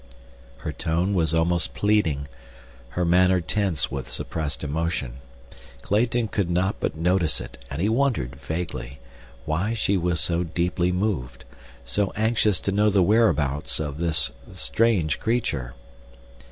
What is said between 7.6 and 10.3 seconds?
and he wondered, vaguely, why she was